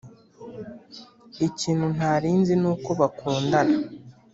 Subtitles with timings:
[1.47, 3.77] ikintu ntari nzi nuko bakundana...